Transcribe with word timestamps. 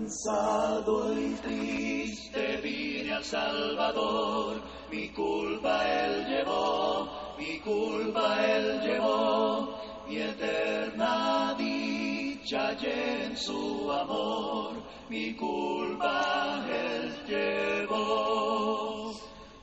Cansado 0.00 1.12
y 1.12 1.34
triste 1.42 2.56
vine 2.62 3.12
al 3.12 3.22
Salvador, 3.22 4.62
mi 4.90 5.10
culpa 5.10 5.86
él 5.86 6.24
llevó, 6.26 7.06
mi 7.38 7.58
culpa 7.58 8.46
él 8.46 8.80
llevó, 8.80 9.76
mi 10.08 10.16
eterna 10.16 11.54
dicha 11.58 12.72
en 12.80 13.36
su 13.36 13.92
amor, 13.92 14.72
mi 15.10 15.34
culpa 15.34 16.64
él 16.66 17.14
llevó, 17.28 19.12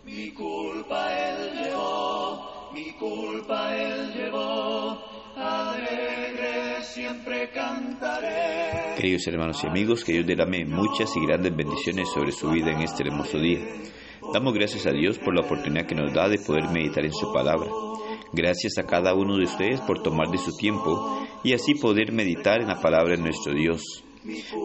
mi 0.06 0.30
culpa 0.34 1.30
él 1.30 1.64
llevó, 1.64 2.70
mi 2.74 2.92
culpa 2.92 3.76
él 3.76 4.14
llevó, 4.14 5.00
alegre 5.36 6.27
siempre 6.94 7.50
cantaré. 7.52 8.96
Queridos 8.96 9.28
hermanos 9.28 9.64
y 9.64 9.68
amigos, 9.68 10.04
que 10.04 10.14
Dios 10.14 10.26
derrame 10.26 10.66
muchas 10.66 11.16
y 11.16 11.26
grandes 11.26 11.56
bendiciones 11.56 12.10
sobre 12.10 12.32
su 12.32 12.50
vida 12.50 12.72
en 12.72 12.82
este 12.82 13.04
hermoso 13.04 13.38
día. 13.40 13.60
Damos 14.34 14.54
gracias 14.54 14.86
a 14.88 14.92
Dios 14.92 15.20
por 15.20 15.36
la 15.36 15.42
oportunidad 15.42 15.86
que 15.86 15.96
nos 15.96 16.14
da 16.14 16.28
de 16.28 16.40
poder 16.40 16.70
meditar 16.70 17.06
en 17.06 17.14
su 17.14 17.32
palabra. 17.32 17.70
Gracias 18.34 18.78
a 18.78 18.84
cada 18.84 19.14
uno 19.14 19.38
de 19.38 19.46
ustedes 19.46 19.82
por 19.82 20.02
tomar 20.02 20.28
de 20.30 20.38
su 20.38 20.56
tiempo 20.56 21.26
y 21.44 21.54
así 21.54 21.76
poder 21.76 22.12
meditar 22.12 22.62
en 22.62 22.68
la 22.68 22.82
palabra 22.82 23.16
de 23.16 23.22
nuestro 23.22 23.54
Dios. 23.54 24.04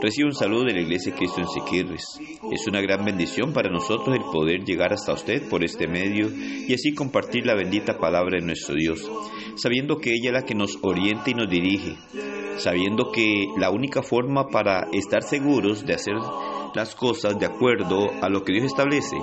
Recibo 0.00 0.28
un 0.28 0.34
saludo 0.34 0.64
de 0.64 0.74
la 0.74 0.80
Iglesia 0.80 1.14
Cristo 1.14 1.40
en 1.40 1.46
Siquirres. 1.46 2.04
Es 2.50 2.66
una 2.66 2.80
gran 2.80 3.04
bendición 3.04 3.52
para 3.52 3.70
nosotros 3.70 4.16
el 4.16 4.24
poder 4.32 4.64
llegar 4.64 4.92
hasta 4.92 5.12
usted 5.12 5.48
por 5.48 5.64
este 5.64 5.86
medio 5.86 6.28
y 6.34 6.74
así 6.74 6.92
compartir 6.94 7.46
la 7.46 7.54
bendita 7.54 7.98
palabra 7.98 8.38
de 8.38 8.46
nuestro 8.46 8.74
Dios, 8.74 9.08
sabiendo 9.56 9.98
que 9.98 10.10
ella 10.10 10.30
es 10.30 10.32
la 10.32 10.42
que 10.42 10.54
nos 10.54 10.78
orienta 10.82 11.30
y 11.30 11.34
nos 11.34 11.48
dirige, 11.48 11.96
sabiendo 12.56 13.12
que 13.12 13.46
la 13.56 13.70
única 13.70 14.02
forma 14.02 14.48
para 14.48 14.88
estar 14.92 15.22
seguros 15.22 15.86
de 15.86 15.94
hacer 15.94 16.14
las 16.74 16.94
cosas 16.94 17.38
de 17.38 17.46
acuerdo 17.46 18.10
a 18.20 18.28
lo 18.28 18.42
que 18.44 18.52
Dios 18.52 18.66
establece 18.66 19.16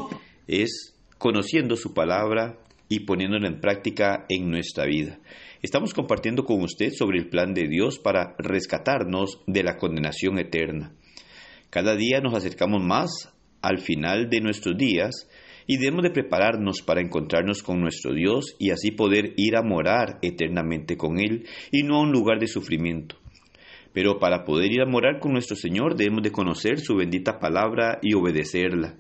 es 0.48 0.96
conociendo 1.18 1.76
su 1.76 1.94
palabra 1.94 2.58
y 2.90 3.02
poniéndola 3.02 3.48
en 3.48 3.62
práctica 3.62 4.26
en 4.28 4.50
nuestra 4.50 4.86
vida. 4.86 5.20
Estamos 5.62 5.94
compartiendo 5.94 6.44
con 6.44 6.62
usted 6.62 6.92
sobre 6.92 7.20
el 7.20 7.30
plan 7.30 7.54
de 7.54 7.68
Dios 7.68 8.00
para 8.00 8.36
rescatarnos 8.40 9.42
de 9.46 9.64
la 9.64 9.78
condenación 9.78 10.40
eterna. 10.40 10.94
Cada 11.70 11.96
día 11.96 12.20
nos 12.20 12.34
acercamos 12.34 12.84
más 12.84 13.32
al 13.62 13.78
final 13.78 14.30
de 14.30 14.42
nuestros 14.42 14.76
días 14.78 15.30
y 15.68 15.78
debemos 15.78 16.02
de 16.02 16.10
prepararnos 16.10 16.82
para 16.82 17.02
encontrarnos 17.02 17.62
con 17.62 17.80
nuestro 17.80 18.14
Dios 18.14 18.56
y 18.58 18.72
así 18.72 18.90
poder 18.90 19.34
ir 19.38 19.56
a 19.56 19.62
morar 19.62 20.18
eternamente 20.24 20.98
con 20.98 21.20
Él 21.20 21.46
y 21.72 21.84
no 21.84 21.98
a 21.98 22.02
un 22.02 22.12
lugar 22.12 22.40
de 22.40 22.48
sufrimiento. 22.48 23.18
Pero 23.94 24.18
para 24.18 24.46
poder 24.46 24.72
ir 24.72 24.82
a 24.82 24.90
morar 24.90 25.20
con 25.20 25.34
nuestro 25.34 25.56
Señor 25.56 25.96
debemos 25.96 26.24
de 26.24 26.32
conocer 26.32 26.80
su 26.80 26.96
bendita 26.96 27.40
palabra 27.40 28.00
y 28.02 28.16
obedecerla. 28.16 28.96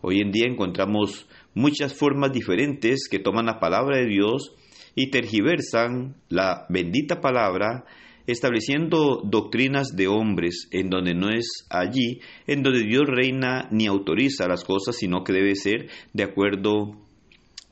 Hoy 0.00 0.20
en 0.20 0.30
día 0.30 0.46
encontramos 0.46 1.26
muchas 1.56 1.94
formas 1.94 2.32
diferentes 2.32 3.08
que 3.10 3.18
toman 3.18 3.46
la 3.46 3.58
palabra 3.58 3.96
de 3.96 4.06
Dios 4.06 4.54
y 4.94 5.10
tergiversan 5.10 6.14
la 6.28 6.66
bendita 6.68 7.20
palabra 7.20 7.86
estableciendo 8.26 9.22
doctrinas 9.24 9.96
de 9.96 10.06
hombres 10.06 10.68
en 10.70 10.90
donde 10.90 11.14
no 11.14 11.30
es 11.30 11.66
allí, 11.70 12.20
en 12.46 12.62
donde 12.62 12.82
Dios 12.82 13.04
reina 13.06 13.68
ni 13.70 13.86
autoriza 13.86 14.48
las 14.48 14.64
cosas, 14.64 14.96
sino 14.96 15.24
que 15.24 15.32
debe 15.32 15.54
ser 15.54 15.88
de 16.12 16.24
acuerdo 16.24 16.98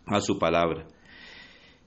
a 0.06 0.20
su 0.20 0.38
palabra. 0.38 0.86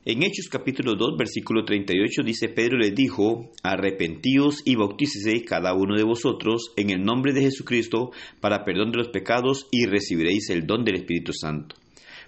En 0.06 0.24
Hechos 0.24 0.48
capítulo 0.50 0.96
2, 0.96 1.18
versículo 1.18 1.66
38 1.66 2.24
dice, 2.24 2.48
Pedro 2.50 2.78
les 2.78 2.94
dijo, 2.94 3.50
arrepentíos 3.64 4.62
y 4.66 4.76
bautícese 4.76 5.44
cada 5.44 5.74
uno 5.74 5.98
de 5.98 6.04
vosotros 6.04 6.72
en 6.78 6.92
el 6.92 7.04
nombre 7.04 7.34
de 7.34 7.42
Jesucristo 7.42 8.12
para 8.40 8.64
perdón 8.64 8.92
de 8.92 9.00
los 9.00 9.10
pecados 9.10 9.68
y 9.72 9.86
recibiréis 9.86 10.50
el 10.50 10.66
don 10.68 10.86
del 10.86 10.96
Espíritu 10.96 11.34
Santo. 11.34 11.76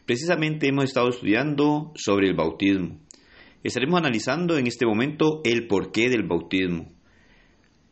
Precisamente 0.09 0.67
hemos 0.67 0.85
estado 0.85 1.09
estudiando 1.09 1.91
sobre 1.93 2.29
el 2.29 2.33
bautismo. 2.33 2.97
Estaremos 3.63 3.99
analizando 3.99 4.57
en 4.57 4.65
este 4.65 4.87
momento 4.87 5.41
el 5.43 5.67
porqué 5.67 6.09
del 6.09 6.23
bautismo. 6.23 6.87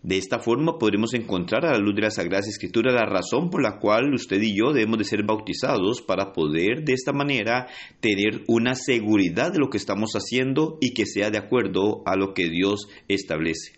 De 0.01 0.17
esta 0.17 0.39
forma 0.39 0.79
podremos 0.79 1.13
encontrar 1.13 1.67
a 1.67 1.73
la 1.73 1.77
luz 1.77 1.94
de 1.94 2.01
la 2.01 2.09
Sagrada 2.09 2.47
Escritura 2.47 2.91
la 2.91 3.06
razón 3.06 3.51
por 3.51 3.61
la 3.61 3.77
cual 3.77 4.16
usted 4.16 4.41
y 4.41 4.57
yo 4.57 4.73
debemos 4.73 4.97
de 4.97 5.03
ser 5.03 5.22
bautizados 5.27 6.01
para 6.01 6.33
poder 6.33 6.83
de 6.85 6.94
esta 6.94 7.13
manera 7.13 7.67
tener 8.00 8.41
una 8.47 8.73
seguridad 8.73 9.53
de 9.53 9.59
lo 9.59 9.69
que 9.69 9.77
estamos 9.77 10.13
haciendo 10.13 10.79
y 10.81 10.95
que 10.95 11.06
sea 11.06 11.29
de 11.29 11.38
acuerdo 11.38 12.01
a 12.07 12.16
lo 12.16 12.33
que 12.33 12.50
Dios 12.50 12.88
establece. 13.07 13.73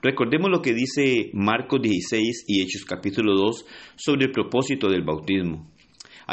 Recordemos 0.00 0.48
lo 0.50 0.62
que 0.62 0.72
dice 0.72 1.28
Marcos 1.34 1.82
16 1.82 2.44
y 2.48 2.62
Hechos 2.62 2.86
capítulo 2.86 3.36
2 3.36 3.66
sobre 3.96 4.24
el 4.24 4.32
propósito 4.32 4.88
del 4.88 5.04
bautismo. 5.04 5.70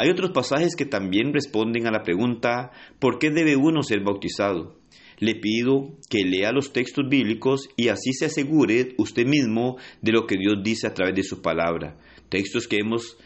Hay 0.00 0.10
otros 0.10 0.30
pasajes 0.30 0.76
que 0.76 0.86
también 0.86 1.32
responden 1.32 1.88
a 1.88 1.90
la 1.90 2.04
pregunta 2.04 2.70
¿por 3.00 3.18
qué 3.18 3.30
debe 3.32 3.56
uno 3.56 3.82
ser 3.82 3.98
bautizado? 4.04 4.78
Le 5.18 5.34
pido 5.34 5.96
que 6.08 6.22
lea 6.22 6.52
los 6.52 6.72
textos 6.72 7.08
bíblicos 7.08 7.68
y 7.76 7.88
así 7.88 8.12
se 8.12 8.26
asegure 8.26 8.94
usted 8.96 9.26
mismo 9.26 9.76
de 10.00 10.12
lo 10.12 10.28
que 10.28 10.36
Dios 10.36 10.62
dice 10.62 10.86
a 10.86 10.94
través 10.94 11.16
de 11.16 11.24
su 11.24 11.42
palabra. 11.42 11.96
Textos 12.28 12.68
que 12.68 12.76
hemos 12.76 13.16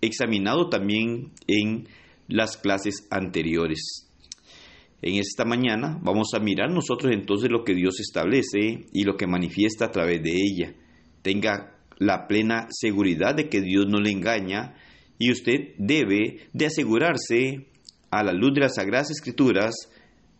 examinado 0.00 0.70
también 0.70 1.32
en 1.46 1.88
las 2.26 2.56
clases 2.56 3.06
anteriores. 3.10 4.08
En 5.02 5.16
esta 5.16 5.44
mañana 5.44 5.98
vamos 6.00 6.28
a 6.32 6.40
mirar 6.40 6.70
nosotros 6.70 7.12
entonces 7.12 7.50
lo 7.50 7.64
que 7.64 7.74
Dios 7.74 8.00
establece 8.00 8.86
y 8.94 9.04
lo 9.04 9.18
que 9.18 9.26
manifiesta 9.26 9.84
a 9.84 9.90
través 9.90 10.22
de 10.22 10.32
ella. 10.32 10.74
Tenga 11.20 11.76
la 11.98 12.26
plena 12.26 12.66
seguridad 12.70 13.34
de 13.34 13.50
que 13.50 13.60
Dios 13.60 13.84
no 13.86 14.00
le 14.00 14.10
engaña 14.10 14.74
y 15.18 15.30
usted 15.30 15.74
debe 15.78 16.48
de 16.52 16.66
asegurarse 16.66 17.66
a 18.10 18.22
la 18.22 18.32
luz 18.32 18.54
de 18.54 18.60
las 18.60 18.74
Sagradas 18.76 19.10
Escrituras 19.10 19.74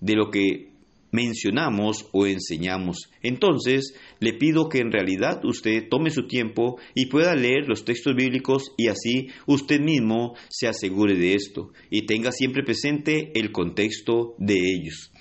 de 0.00 0.14
lo 0.14 0.30
que 0.30 0.74
mencionamos 1.14 2.08
o 2.12 2.26
enseñamos. 2.26 3.08
Entonces, 3.22 3.94
le 4.18 4.32
pido 4.32 4.68
que 4.68 4.78
en 4.78 4.90
realidad 4.90 5.44
usted 5.44 5.88
tome 5.88 6.10
su 6.10 6.26
tiempo 6.26 6.78
y 6.94 7.06
pueda 7.06 7.36
leer 7.36 7.68
los 7.68 7.84
textos 7.84 8.16
bíblicos 8.16 8.72
y 8.76 8.88
así 8.88 9.28
usted 9.46 9.80
mismo 9.80 10.34
se 10.48 10.66
asegure 10.66 11.14
de 11.14 11.34
esto 11.34 11.70
y 11.88 12.06
tenga 12.06 12.32
siempre 12.32 12.64
presente 12.64 13.30
el 13.38 13.52
contexto 13.52 14.34
de 14.38 14.54
ellos. 14.54 15.12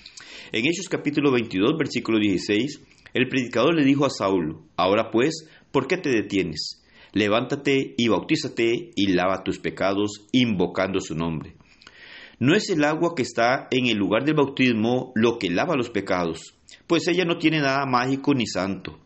En 0.50 0.66
Hechos 0.66 0.88
capítulo 0.88 1.30
22, 1.30 1.78
versículo 1.78 2.18
16, 2.18 2.80
el 3.14 3.28
predicador 3.28 3.74
le 3.74 3.84
dijo 3.84 4.04
a 4.04 4.10
Saulo, 4.10 4.64
ahora 4.76 5.10
pues, 5.12 5.48
¿por 5.70 5.86
qué 5.86 5.96
te 5.96 6.10
detienes? 6.10 6.83
Levántate 7.14 7.94
y 7.96 8.08
bautízate 8.08 8.90
y 8.94 9.06
lava 9.12 9.42
tus 9.42 9.58
pecados 9.58 10.26
invocando 10.32 11.00
su 11.00 11.14
nombre. 11.14 11.54
No 12.38 12.54
es 12.54 12.68
el 12.68 12.84
agua 12.84 13.14
que 13.16 13.22
está 13.22 13.68
en 13.70 13.86
el 13.86 13.96
lugar 13.96 14.24
del 14.24 14.34
bautismo 14.34 15.12
lo 15.14 15.38
que 15.38 15.48
lava 15.48 15.76
los 15.76 15.90
pecados, 15.90 16.54
pues 16.86 17.08
ella 17.08 17.24
no 17.24 17.38
tiene 17.38 17.60
nada 17.60 17.86
mágico 17.86 18.34
ni 18.34 18.46
santo. 18.46 18.98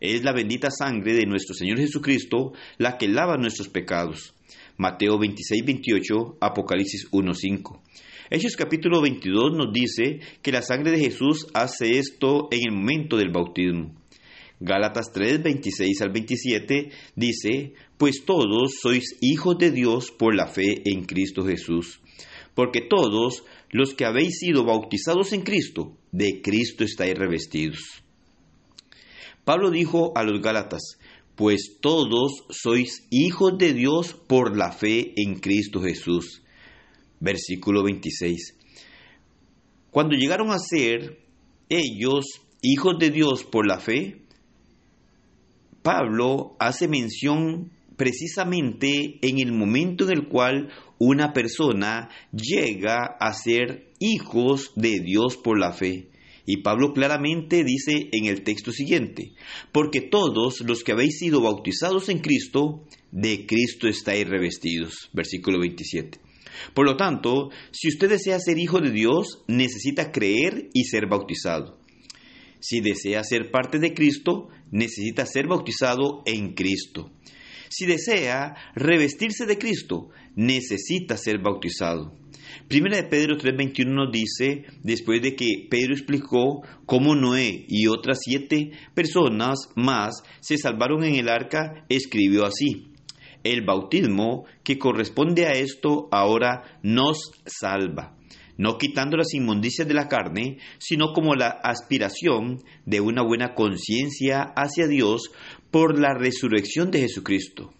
Es 0.00 0.24
la 0.24 0.32
bendita 0.32 0.70
sangre 0.70 1.14
de 1.14 1.24
nuestro 1.24 1.54
Señor 1.54 1.78
Jesucristo 1.78 2.52
la 2.76 2.98
que 2.98 3.08
lava 3.08 3.38
nuestros 3.38 3.68
pecados. 3.68 4.34
Mateo 4.76 5.18
26, 5.18 5.64
28, 5.64 6.36
Apocalipsis 6.40 7.08
1, 7.10 7.32
5. 7.32 7.82
Hechos 8.28 8.56
capítulo 8.56 9.00
22 9.00 9.56
nos 9.56 9.72
dice 9.72 10.20
que 10.42 10.52
la 10.52 10.60
sangre 10.60 10.90
de 10.90 10.98
Jesús 10.98 11.46
hace 11.54 11.98
esto 11.98 12.48
en 12.50 12.60
el 12.68 12.76
momento 12.76 13.16
del 13.16 13.30
bautismo. 13.30 13.94
Gálatas 14.60 15.12
3, 15.12 15.42
26 15.42 16.00
al 16.00 16.10
27 16.10 16.90
dice, 17.14 17.74
pues 17.98 18.24
todos 18.24 18.76
sois 18.80 19.16
hijos 19.20 19.58
de 19.58 19.70
Dios 19.70 20.10
por 20.10 20.34
la 20.34 20.46
fe 20.46 20.82
en 20.86 21.04
Cristo 21.04 21.44
Jesús, 21.44 22.00
porque 22.54 22.80
todos 22.80 23.44
los 23.70 23.94
que 23.94 24.06
habéis 24.06 24.38
sido 24.38 24.64
bautizados 24.64 25.32
en 25.34 25.42
Cristo, 25.42 25.96
de 26.10 26.40
Cristo 26.40 26.84
estáis 26.84 27.14
revestidos. 27.14 27.80
Pablo 29.44 29.70
dijo 29.70 30.12
a 30.16 30.24
los 30.24 30.40
Gálatas, 30.40 30.98
pues 31.36 31.76
todos 31.82 32.44
sois 32.48 33.06
hijos 33.10 33.58
de 33.58 33.74
Dios 33.74 34.14
por 34.14 34.56
la 34.56 34.72
fe 34.72 35.12
en 35.16 35.38
Cristo 35.38 35.82
Jesús. 35.82 36.42
Versículo 37.20 37.84
26. 37.84 38.56
Cuando 39.90 40.16
llegaron 40.16 40.50
a 40.50 40.58
ser 40.58 41.20
ellos 41.68 42.24
hijos 42.62 42.98
de 42.98 43.10
Dios 43.10 43.44
por 43.44 43.66
la 43.66 43.78
fe, 43.78 44.25
Pablo 45.86 46.56
hace 46.58 46.88
mención 46.88 47.70
precisamente 47.96 49.20
en 49.22 49.38
el 49.38 49.52
momento 49.52 50.02
en 50.02 50.18
el 50.18 50.26
cual 50.26 50.68
una 50.98 51.32
persona 51.32 52.08
llega 52.32 53.04
a 53.20 53.32
ser 53.32 53.92
hijos 54.00 54.72
de 54.74 54.98
Dios 54.98 55.36
por 55.36 55.60
la 55.60 55.72
fe. 55.72 56.08
Y 56.44 56.62
Pablo 56.62 56.92
claramente 56.92 57.62
dice 57.62 58.08
en 58.10 58.24
el 58.24 58.42
texto 58.42 58.72
siguiente, 58.72 59.30
porque 59.70 60.00
todos 60.00 60.60
los 60.62 60.82
que 60.82 60.90
habéis 60.90 61.20
sido 61.20 61.40
bautizados 61.40 62.08
en 62.08 62.18
Cristo, 62.18 62.82
de 63.12 63.46
Cristo 63.46 63.86
estáis 63.86 64.28
revestidos. 64.28 65.08
Versículo 65.12 65.60
27. 65.60 66.18
Por 66.74 66.84
lo 66.84 66.96
tanto, 66.96 67.50
si 67.70 67.86
usted 67.86 68.08
desea 68.08 68.40
ser 68.40 68.58
hijo 68.58 68.80
de 68.80 68.90
Dios, 68.90 69.44
necesita 69.46 70.10
creer 70.10 70.68
y 70.72 70.82
ser 70.82 71.06
bautizado. 71.06 71.78
Si 72.60 72.80
desea 72.80 73.22
ser 73.24 73.50
parte 73.50 73.78
de 73.78 73.94
Cristo, 73.94 74.48
necesita 74.70 75.26
ser 75.26 75.46
bautizado 75.46 76.22
en 76.26 76.54
Cristo. 76.54 77.10
Si 77.68 77.86
desea 77.86 78.54
revestirse 78.74 79.46
de 79.46 79.58
Cristo, 79.58 80.10
necesita 80.34 81.16
ser 81.16 81.38
bautizado. 81.38 82.12
Primera 82.68 82.96
de 82.96 83.04
Pedro 83.04 83.36
3:21 83.36 83.92
nos 83.92 84.12
dice, 84.12 84.64
después 84.82 85.22
de 85.22 85.36
que 85.36 85.66
Pedro 85.70 85.92
explicó 85.94 86.62
cómo 86.84 87.14
Noé 87.14 87.64
y 87.68 87.86
otras 87.86 88.18
siete 88.22 88.72
personas 88.94 89.68
más 89.76 90.22
se 90.40 90.56
salvaron 90.56 91.04
en 91.04 91.16
el 91.16 91.28
arca, 91.28 91.84
escribió 91.88 92.44
así, 92.44 92.92
el 93.44 93.64
bautismo 93.64 94.46
que 94.64 94.78
corresponde 94.78 95.46
a 95.46 95.52
esto 95.52 96.08
ahora 96.10 96.80
nos 96.82 97.18
salva, 97.46 98.16
no 98.58 98.78
quitando 98.78 99.16
las 99.16 99.34
inmundicias 99.34 99.86
de 99.86 99.94
la 99.94 100.08
carne, 100.08 100.58
sino 100.78 101.12
como 101.12 101.34
la 101.34 101.48
aspiración 101.48 102.62
de 102.84 103.00
una 103.00 103.22
buena 103.22 103.54
conciencia 103.54 104.42
hacia 104.56 104.86
Dios 104.86 105.30
por 105.70 105.98
la 105.98 106.14
resurrección 106.14 106.90
de 106.90 107.00
Jesucristo. 107.00 107.72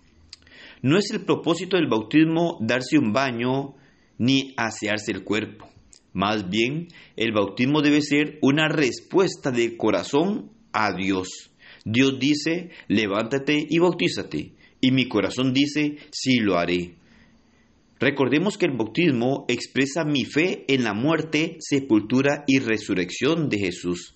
No 0.82 0.99
es 0.99 1.11
el 1.11 1.25
propósito 1.25 1.76
del 1.76 1.88
bautismo 1.88 2.58
darse 2.61 2.99
un 2.99 3.12
baño, 3.12 3.75
ni 4.19 4.55
asearse 4.56 5.12
el 5.12 5.25
cuerpo. 5.25 5.69
Más 6.12 6.49
bien, 6.49 6.88
el 7.17 7.32
bautismo 7.32 7.82
debe 7.82 8.00
ser 8.00 8.38
una 8.40 8.69
respuesta 8.69 9.50
de 9.50 9.76
corazón 9.76 10.50
a 10.72 10.94
Dios. 10.94 11.50
Dios 11.84 12.19
dice, 12.19 12.70
levántate 12.88 13.67
y 13.69 13.79
bautízate. 13.79 14.55
Y 14.81 14.90
mi 14.93 15.08
corazón 15.08 15.52
dice, 15.52 15.96
sí 16.11 16.38
lo 16.38 16.58
haré. 16.58 16.96
Recordemos 17.98 18.58
que 18.58 18.66
el 18.66 18.76
bautismo 18.76 19.46
expresa 19.48 20.04
mi 20.04 20.25
fe 20.25 20.64
en 20.69 20.84
la 20.84 20.93
muerte, 20.93 21.56
sepultura 21.60 22.44
y 22.46 22.58
resurrección 22.58 23.48
de 23.48 23.58
Jesús. 23.58 24.14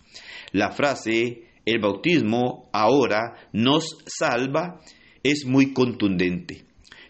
La 0.52 0.72
frase, 0.72 1.44
el 1.64 1.80
bautismo 1.80 2.68
ahora 2.72 3.48
nos 3.52 3.98
salva, 4.06 4.80
es 5.22 5.46
muy 5.46 5.72
contundente. 5.72 6.64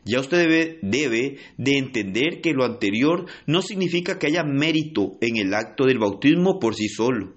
Ya 0.04 0.20
usted 0.20 0.78
debe, 0.82 1.38
de 1.58 1.78
entender 1.78 2.40
que 2.40 2.52
lo 2.52 2.64
anterior 2.64 3.26
no 3.46 3.62
significa 3.62 4.18
que 4.18 4.28
haya 4.28 4.44
mérito 4.44 5.18
en 5.20 5.36
el 5.36 5.52
acto 5.54 5.84
del 5.84 5.98
bautismo 5.98 6.58
por 6.58 6.74
sí 6.74 6.88
solo. 6.88 7.34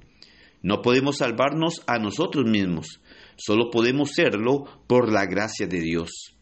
No 0.61 0.81
podemos 0.81 1.17
salvarnos 1.17 1.81
a 1.87 1.97
nosotros 1.97 2.45
mismos, 2.49 3.01
solo 3.35 3.69
podemos 3.69 4.11
serlo 4.11 4.63
por 4.87 5.11
la 5.11 5.25
gracia 5.25 5.67
de 5.67 5.81
Dios. 5.81 6.32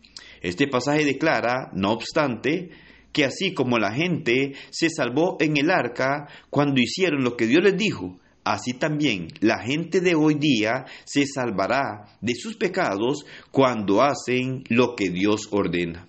Este 0.41 0.67
pasaje 0.67 1.05
declara, 1.05 1.71
no 1.73 1.91
obstante, 1.91 2.71
que 3.11 3.25
así 3.25 3.53
como 3.53 3.77
la 3.77 3.93
gente 3.93 4.53
se 4.69 4.89
salvó 4.89 5.37
en 5.39 5.57
el 5.57 5.69
arca 5.69 6.27
cuando 6.49 6.81
hicieron 6.81 7.23
lo 7.23 7.37
que 7.37 7.47
Dios 7.47 7.63
les 7.63 7.77
dijo, 7.77 8.19
así 8.43 8.73
también 8.73 9.27
la 9.39 9.59
gente 9.59 10.01
de 10.01 10.15
hoy 10.15 10.35
día 10.35 10.85
se 11.05 11.25
salvará 11.25 12.05
de 12.21 12.33
sus 12.35 12.55
pecados 12.57 13.25
cuando 13.51 14.01
hacen 14.01 14.63
lo 14.69 14.95
que 14.95 15.09
Dios 15.09 15.47
ordena. 15.51 16.07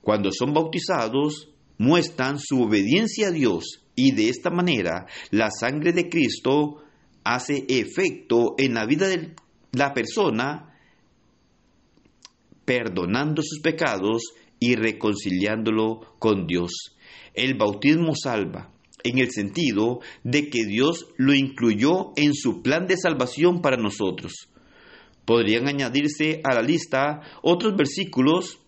Cuando 0.00 0.30
son 0.32 0.52
bautizados, 0.52 1.48
muestran 1.78 2.38
su 2.38 2.62
obediencia 2.62 3.28
a 3.28 3.32
Dios 3.32 3.84
y 3.94 4.12
de 4.12 4.28
esta 4.28 4.50
manera 4.50 5.06
la 5.30 5.50
sangre 5.50 5.92
de 5.92 6.08
Cristo 6.08 6.82
hace 7.24 7.64
efecto 7.68 8.54
en 8.58 8.74
la 8.74 8.86
vida 8.86 9.08
de 9.08 9.34
la 9.72 9.92
persona, 9.92 10.67
perdonando 12.68 13.40
sus 13.40 13.60
pecados 13.60 14.34
y 14.60 14.74
reconciliándolo 14.74 16.16
con 16.18 16.46
Dios. 16.46 16.94
El 17.32 17.54
bautismo 17.54 18.14
salva, 18.14 18.70
en 19.04 19.16
el 19.16 19.30
sentido 19.30 20.00
de 20.22 20.50
que 20.50 20.66
Dios 20.66 21.06
lo 21.16 21.32
incluyó 21.32 22.12
en 22.16 22.34
su 22.34 22.60
plan 22.60 22.86
de 22.86 22.98
salvación 22.98 23.62
para 23.62 23.78
nosotros. 23.78 24.50
Podrían 25.24 25.66
añadirse 25.66 26.42
a 26.44 26.54
la 26.54 26.60
lista 26.60 27.22
otros 27.40 27.74
versículos 27.74 28.58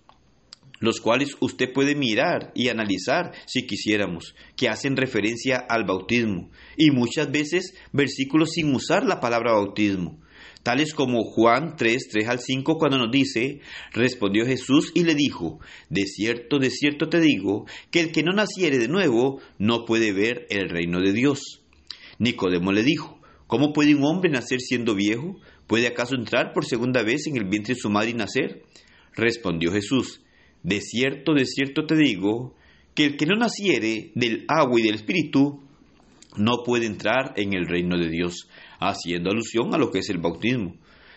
los 0.78 0.98
cuales 1.02 1.36
usted 1.40 1.70
puede 1.70 1.94
mirar 1.94 2.52
y 2.54 2.68
analizar 2.68 3.32
si 3.44 3.66
quisiéramos, 3.66 4.34
que 4.56 4.70
hacen 4.70 4.96
referencia 4.96 5.58
al 5.58 5.84
bautismo, 5.84 6.48
y 6.74 6.90
muchas 6.90 7.30
veces 7.30 7.74
versículos 7.92 8.52
sin 8.52 8.74
usar 8.74 9.04
la 9.04 9.20
palabra 9.20 9.52
bautismo, 9.52 10.18
tales 10.62 10.94
como 10.94 11.24
Juan 11.24 11.76
3, 11.76 12.08
3 12.10 12.28
al 12.28 12.38
5, 12.40 12.78
cuando 12.78 12.98
nos 12.98 13.10
dice, 13.10 13.60
respondió 13.92 14.44
Jesús 14.46 14.92
y 14.94 15.04
le 15.04 15.14
dijo, 15.14 15.60
de 15.88 16.04
cierto, 16.04 16.58
de 16.58 16.70
cierto 16.70 17.08
te 17.08 17.20
digo, 17.20 17.66
que 17.90 18.00
el 18.00 18.12
que 18.12 18.22
no 18.22 18.32
naciere 18.32 18.78
de 18.78 18.88
nuevo 18.88 19.40
no 19.58 19.84
puede 19.84 20.12
ver 20.12 20.46
el 20.50 20.68
reino 20.68 21.00
de 21.00 21.12
Dios. 21.12 21.62
Nicodemo 22.18 22.72
le 22.72 22.82
dijo, 22.82 23.20
¿cómo 23.46 23.72
puede 23.72 23.94
un 23.94 24.04
hombre 24.04 24.30
nacer 24.30 24.60
siendo 24.60 24.94
viejo? 24.94 25.38
¿Puede 25.66 25.86
acaso 25.86 26.14
entrar 26.14 26.52
por 26.52 26.66
segunda 26.66 27.02
vez 27.02 27.26
en 27.26 27.36
el 27.36 27.48
vientre 27.48 27.74
de 27.74 27.80
su 27.80 27.88
madre 27.88 28.10
y 28.10 28.14
nacer? 28.14 28.62
Respondió 29.14 29.72
Jesús, 29.72 30.20
de 30.62 30.80
cierto, 30.80 31.32
de 31.32 31.46
cierto 31.46 31.86
te 31.86 31.96
digo, 31.96 32.54
que 32.94 33.06
el 33.06 33.16
que 33.16 33.26
no 33.26 33.36
naciere 33.36 34.12
del 34.14 34.44
agua 34.48 34.78
y 34.78 34.82
del 34.82 34.96
espíritu 34.96 35.62
no 36.36 36.62
puede 36.64 36.86
entrar 36.86 37.32
en 37.36 37.54
el 37.54 37.66
reino 37.66 37.96
de 37.98 38.08
Dios, 38.08 38.48
haciendo 38.80 39.30
alusión 39.30 39.74
a 39.74 39.78
lo 39.78 39.90
que 39.90 40.00
es 40.00 40.10
el 40.10 40.18
bautismo. 40.18 40.76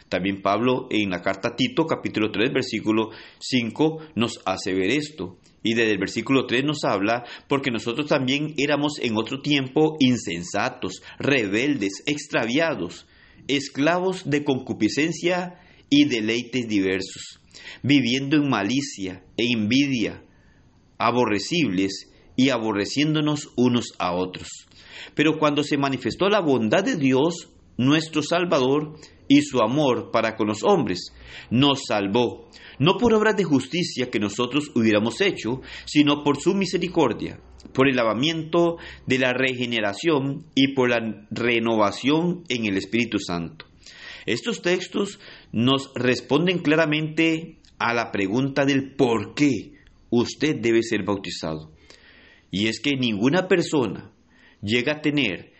También 0.09 0.41
Pablo 0.41 0.87
en 0.91 1.09
la 1.09 1.21
carta 1.21 1.49
a 1.49 1.55
Tito 1.55 1.85
capítulo 1.87 2.29
3 2.31 2.53
versículo 2.53 3.09
5 3.39 3.99
nos 4.15 4.39
hace 4.45 4.73
ver 4.73 4.91
esto. 4.91 5.37
Y 5.63 5.73
desde 5.73 5.93
el 5.93 5.97
versículo 5.97 6.45
3 6.45 6.65
nos 6.65 6.83
habla, 6.83 7.23
porque 7.47 7.71
nosotros 7.71 8.07
también 8.07 8.53
éramos 8.57 8.99
en 8.99 9.17
otro 9.17 9.41
tiempo 9.41 9.95
insensatos, 9.99 11.01
rebeldes, 11.17 12.03
extraviados, 12.05 13.07
esclavos 13.47 14.29
de 14.29 14.43
concupiscencia 14.43 15.61
y 15.89 16.05
deleites 16.05 16.67
diversos 16.67 17.39
viviendo 17.81 18.37
en 18.37 18.49
malicia 18.49 19.23
e 19.37 19.51
envidia, 19.53 20.23
aborrecibles 20.97 22.09
y 22.35 22.49
aborreciéndonos 22.49 23.49
unos 23.55 23.93
a 23.99 24.13
otros. 24.13 24.47
Pero 25.15 25.37
cuando 25.37 25.63
se 25.63 25.77
manifestó 25.77 26.29
la 26.29 26.39
bondad 26.39 26.83
de 26.83 26.95
Dios, 26.95 27.49
nuestro 27.77 28.21
Salvador, 28.21 28.95
y 29.27 29.41
su 29.41 29.61
amor 29.61 30.11
para 30.11 30.35
con 30.35 30.47
los 30.47 30.63
hombres, 30.63 31.13
nos 31.49 31.83
salvó, 31.87 32.49
no 32.79 32.97
por 32.97 33.13
obras 33.13 33.35
de 33.35 33.43
justicia 33.43 34.09
que 34.09 34.19
nosotros 34.19 34.71
hubiéramos 34.75 35.21
hecho, 35.21 35.61
sino 35.85 36.23
por 36.23 36.39
su 36.39 36.53
misericordia, 36.53 37.39
por 37.73 37.87
el 37.87 37.95
lavamiento 37.95 38.77
de 39.07 39.19
la 39.19 39.33
regeneración 39.33 40.45
y 40.55 40.73
por 40.73 40.89
la 40.89 41.25
renovación 41.31 42.43
en 42.49 42.65
el 42.65 42.77
Espíritu 42.77 43.17
Santo. 43.19 43.65
Estos 44.25 44.61
textos 44.61 45.19
nos 45.51 45.91
responden 45.95 46.59
claramente 46.59 47.59
a 47.77 47.93
la 47.93 48.11
pregunta 48.11 48.65
del 48.65 48.93
por 48.95 49.33
qué 49.33 49.73
usted 50.09 50.57
debe 50.59 50.83
ser 50.83 51.03
bautizado. 51.03 51.71
Y 52.51 52.67
es 52.67 52.79
que 52.79 52.95
ninguna 52.95 53.47
persona 53.47 54.11
llega 54.61 54.93
a 54.93 55.01
tener 55.01 55.52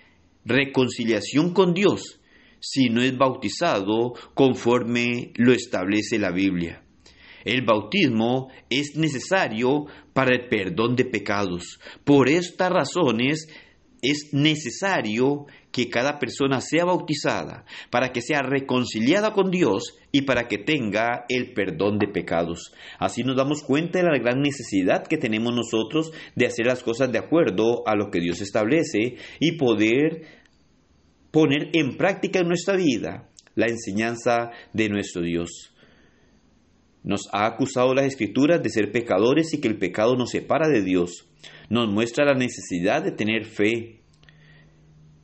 reconciliación 0.45 1.53
con 1.53 1.73
Dios 1.73 2.19
si 2.59 2.89
no 2.89 3.01
es 3.01 3.17
bautizado 3.17 4.13
conforme 4.33 5.31
lo 5.35 5.51
establece 5.51 6.17
la 6.17 6.31
Biblia. 6.31 6.81
El 7.43 7.63
bautismo 7.63 8.49
es 8.69 8.95
necesario 8.95 9.85
para 10.13 10.33
el 10.33 10.47
perdón 10.47 10.95
de 10.95 11.03
pecados. 11.03 11.79
Por 12.05 12.29
estas 12.29 12.71
razones 12.71 13.49
es 14.03 14.33
necesario 14.33 15.47
que 15.71 15.89
cada 15.89 16.19
persona 16.19 16.61
sea 16.61 16.85
bautizada 16.85 17.65
para 17.89 18.11
que 18.11 18.21
sea 18.21 18.41
reconciliada 18.43 19.33
con 19.33 19.49
Dios 19.49 19.97
y 20.11 20.21
para 20.23 20.47
que 20.47 20.59
tenga 20.59 21.25
el 21.29 21.53
perdón 21.53 21.97
de 21.97 22.07
pecados. 22.07 22.73
Así 22.99 23.23
nos 23.23 23.35
damos 23.35 23.63
cuenta 23.63 23.99
de 23.99 24.05
la 24.05 24.19
gran 24.19 24.41
necesidad 24.41 25.07
que 25.07 25.17
tenemos 25.17 25.55
nosotros 25.55 26.11
de 26.35 26.45
hacer 26.45 26.67
las 26.67 26.83
cosas 26.83 27.11
de 27.11 27.17
acuerdo 27.17 27.87
a 27.87 27.95
lo 27.95 28.11
que 28.11 28.19
Dios 28.19 28.41
establece 28.41 29.15
y 29.39 29.53
poder 29.53 30.27
poner 31.31 31.69
en 31.73 31.97
práctica 31.97 32.39
en 32.39 32.47
nuestra 32.47 32.75
vida 32.75 33.29
la 33.55 33.67
enseñanza 33.67 34.51
de 34.73 34.89
nuestro 34.89 35.23
Dios. 35.23 35.73
Nos 37.03 37.27
ha 37.33 37.45
acusado 37.45 37.93
las 37.93 38.05
escrituras 38.05 38.61
de 38.61 38.69
ser 38.69 38.91
pecadores 38.91 39.53
y 39.53 39.59
que 39.59 39.67
el 39.67 39.77
pecado 39.77 40.15
nos 40.15 40.31
separa 40.31 40.69
de 40.69 40.83
Dios 40.83 41.27
nos 41.73 41.89
muestra 41.89 42.23
la 42.23 42.35
necesidad 42.35 43.03
de 43.03 43.11
tener 43.11 43.45
fe, 43.45 44.03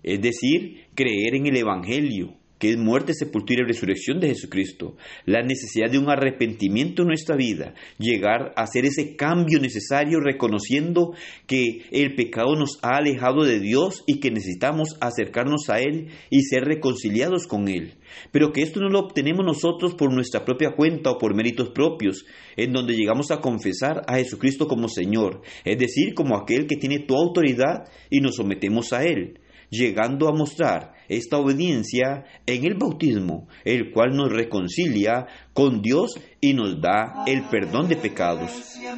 es 0.02 0.20
decir, 0.20 0.88
creer 0.96 1.36
en 1.36 1.46
el 1.46 1.58
Evangelio, 1.58 2.39
que 2.60 2.72
es 2.72 2.78
muerte, 2.78 3.14
sepultura 3.14 3.64
y 3.64 3.68
resurrección 3.68 4.20
de 4.20 4.28
Jesucristo, 4.28 4.96
la 5.26 5.42
necesidad 5.42 5.90
de 5.90 5.98
un 5.98 6.10
arrepentimiento 6.10 7.02
en 7.02 7.08
nuestra 7.08 7.36
vida, 7.36 7.74
llegar 7.98 8.54
a 8.56 8.64
hacer 8.64 8.86
ese 8.86 9.16
cambio 9.16 9.60
necesario 9.60 10.20
reconociendo 10.20 11.14
que 11.48 11.84
el 11.92 12.16
pecado 12.16 12.56
nos 12.56 12.78
ha 12.84 12.98
alejado 12.98 13.46
de 13.46 13.60
Dios 13.60 14.04
y 14.06 14.20
que 14.20 14.30
necesitamos 14.30 14.98
acercarnos 15.00 15.70
a 15.70 15.80
Él 15.80 16.10
y 16.30 16.42
ser 16.44 16.66
reconciliados 16.66 17.48
con 17.48 17.70
Él. 17.70 17.94
Pero 18.32 18.52
que 18.52 18.62
esto 18.62 18.82
no 18.82 18.90
lo 18.90 19.00
obtenemos 19.00 19.46
nosotros 19.46 19.96
por 19.96 20.14
nuestra 20.14 20.44
propia 20.44 20.72
cuenta 20.72 21.12
o 21.12 21.18
por 21.18 21.36
méritos 21.36 21.70
propios, 21.70 22.26
en 22.58 22.74
donde 22.74 22.96
llegamos 22.96 23.32
a 23.32 23.40
confesar 23.40 24.02
a 24.08 24.18
Jesucristo 24.18 24.68
como 24.68 24.90
Señor, 24.90 25.42
es 25.64 25.78
decir, 25.78 26.14
como 26.14 26.36
aquel 26.36 26.68
que 26.68 26.76
tiene 26.76 27.00
toda 27.00 27.22
autoridad 27.22 27.86
y 28.10 28.20
nos 28.20 28.36
sometemos 28.36 28.92
a 28.92 29.06
Él 29.06 29.40
llegando 29.70 30.28
a 30.28 30.34
mostrar 30.34 30.94
esta 31.08 31.38
obediencia 31.38 32.26
en 32.46 32.66
el 32.66 32.76
bautismo, 32.76 33.48
el 33.66 33.92
cual 33.92 34.16
nos 34.16 34.30
reconcilia 34.30 35.28
con 35.54 35.82
Dios 35.82 36.20
y 36.40 36.54
nos 36.54 36.80
da 36.80 37.24
el 37.26 37.44
perdón 37.50 37.88
de 37.88 37.96
pecados, 37.96 38.52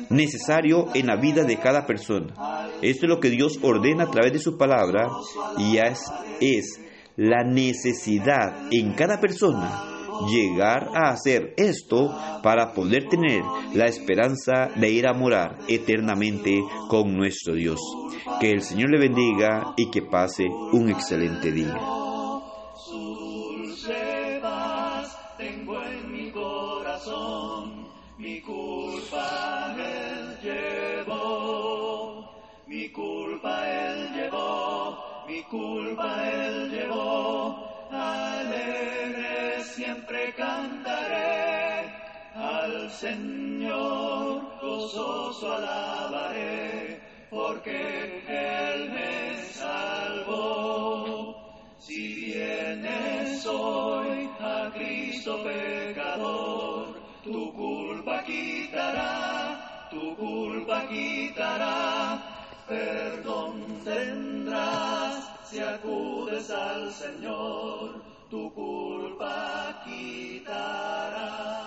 necesario 0.09 0.87
en 0.93 1.07
la 1.07 1.15
vida 1.15 1.43
de 1.43 1.57
cada 1.57 1.85
persona. 1.85 2.33
Esto 2.81 3.05
es 3.05 3.09
lo 3.09 3.19
que 3.19 3.29
Dios 3.29 3.59
ordena 3.61 4.03
a 4.05 4.11
través 4.11 4.33
de 4.33 4.39
su 4.39 4.57
palabra 4.57 5.07
y 5.57 5.77
es, 5.77 6.79
la 7.17 7.43
necesidad 7.43 8.67
en 8.71 8.93
cada 8.93 9.19
persona 9.19 10.00
llegar 10.29 10.89
a 10.93 11.09
hacer 11.09 11.53
esto 11.57 12.15
para 12.43 12.73
poder 12.73 13.07
tener 13.07 13.41
la 13.73 13.85
esperanza 13.85 14.69
de 14.75 14.89
ir 14.89 15.07
a 15.07 15.13
morar 15.13 15.57
eternamente 15.67 16.59
con 16.87 17.15
nuestro 17.15 17.53
Dios. 17.53 17.79
Que 18.39 18.51
el 18.51 18.61
Señor 18.61 18.91
le 18.91 18.99
bendiga 18.99 19.73
y 19.77 19.89
que 19.89 20.01
pase 20.01 20.45
un 20.73 20.89
excelente 20.89 21.51
día. 21.51 21.75
Señor 42.99 44.59
gozoso 44.61 45.53
alabaré, 45.53 46.99
porque 47.29 48.23
Él 48.27 48.89
me 48.91 49.43
salvó. 49.53 51.35
Si 51.79 52.25
vienes 52.25 53.45
hoy 53.47 54.29
a 54.39 54.71
Cristo 54.73 55.41
pecador, 55.43 57.01
tu 57.23 57.53
culpa 57.53 58.23
quitará, 58.23 59.87
tu 59.89 60.15
culpa 60.15 60.87
quitará, 60.87 62.21
perdón 62.67 63.81
tendrás 63.83 65.31
si 65.45 65.59
acudes 65.59 66.49
al 66.51 66.91
Señor, 66.91 68.03
tu 68.29 68.53
culpa 68.53 69.81
quitará. 69.85 71.60